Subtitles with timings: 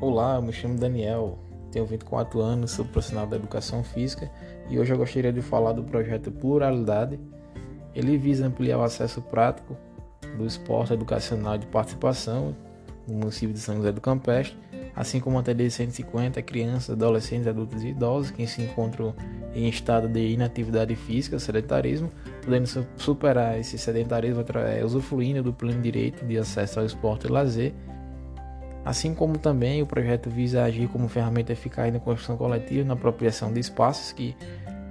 [0.00, 1.38] Olá, eu me chamo Daniel,
[1.70, 4.30] tenho 24 anos, sou profissional da educação física
[4.70, 7.20] e hoje eu gostaria de falar do projeto Pluralidade.
[7.94, 9.76] Ele visa ampliar o acesso prático
[10.38, 12.56] do esporte educacional de participação
[13.06, 14.56] no município de São José do Campestre,
[14.96, 19.14] assim como atender 150 crianças, adolescentes, adultos e idosos que se encontram
[19.54, 22.10] em estado de inatividade física, sedentarismo,
[22.42, 24.42] podendo superar esse sedentarismo
[24.82, 27.74] usufruindo do pleno direito de acesso ao esporte e lazer
[28.84, 33.52] Assim como também o projeto visa agir como ferramenta eficaz na construção coletiva, na apropriação
[33.52, 34.34] de espaços que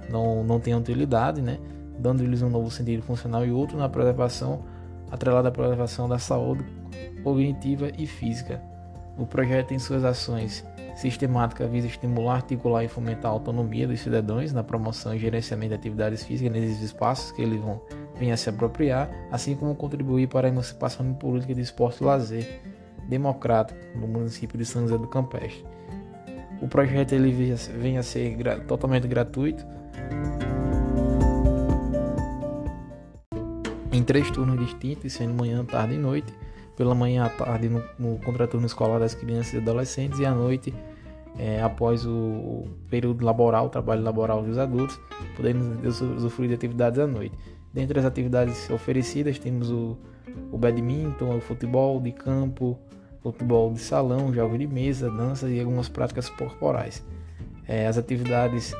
[0.08, 1.58] não, não têm utilidade, né?
[1.98, 4.64] dando-lhes um novo sentido funcional e outro na preservação,
[5.10, 6.64] atrelada à preservação da saúde
[7.22, 8.62] cognitiva e física.
[9.18, 10.64] O projeto, em suas ações
[10.96, 15.74] sistemáticas, visa estimular, articular e fomentar a autonomia dos cidadãos na promoção e gerenciamento de
[15.74, 17.80] atividades físicas nesses espaços que eles vão
[18.18, 22.62] vir a se apropriar, assim como contribuir para a emancipação política de esporte e lazer
[23.10, 25.64] democrático no município de São José do Campestre.
[26.62, 27.32] O projeto ele
[27.78, 29.66] vem a ser gra totalmente gratuito.
[33.92, 36.32] Em três turnos distintos, sendo manhã, tarde e noite.
[36.76, 40.72] Pela manhã à tarde no, no contraturno escolar das crianças e adolescentes e à noite
[41.38, 45.00] é, após o, período laboral, o trabalho laboral dos adultos,
[45.36, 47.34] podendo usufruir de atividades à noite.
[47.72, 49.96] Dentre as atividades oferecidas temos o,
[50.50, 52.78] o badminton, o futebol de campo,
[53.22, 57.04] futebol de salão, jogos de mesa, dança e algumas práticas corporais.
[57.66, 58.74] É, as atividades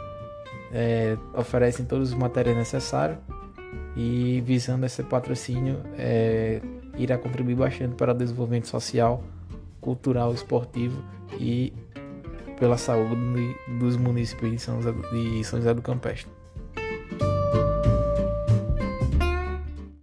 [0.72, 3.18] é, oferecem todos os materiais necessários
[3.96, 6.60] e visando esse patrocínio é,
[6.96, 9.22] irá contribuir bastante para o desenvolvimento social,
[9.80, 11.02] cultural, esportivo
[11.38, 11.72] e
[12.58, 16.39] pela saúde dos municípios de São José do Campestre.